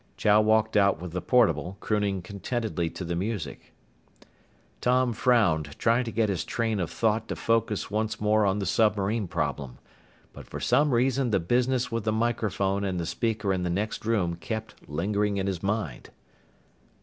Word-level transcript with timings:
Chow 0.17 0.41
walked 0.41 0.75
out 0.75 0.99
with 0.99 1.11
the 1.11 1.21
portable, 1.21 1.77
crooning 1.79 2.23
contentedly 2.23 2.89
to 2.89 3.05
the 3.05 3.15
music. 3.15 3.71
Tom 4.81 5.13
frowned, 5.13 5.77
trying 5.77 6.05
to 6.05 6.11
get 6.11 6.27
his 6.27 6.43
train 6.43 6.79
of 6.79 6.89
thought 6.89 7.27
to 7.27 7.35
focus 7.35 7.91
once 7.91 8.19
more 8.19 8.43
on 8.43 8.57
the 8.57 8.65
submarine 8.65 9.27
problem. 9.27 9.77
But 10.33 10.47
for 10.47 10.59
some 10.59 10.91
reason 10.91 11.29
the 11.29 11.39
business 11.39 11.91
with 11.91 12.05
the 12.05 12.11
microphone 12.11 12.83
and 12.83 12.99
the 12.99 13.05
speaker 13.05 13.53
in 13.53 13.61
the 13.61 13.69
next 13.69 14.03
room 14.03 14.37
kept 14.37 14.89
lingering 14.89 15.37
in 15.37 15.45
his 15.45 15.61
mind. 15.61 16.09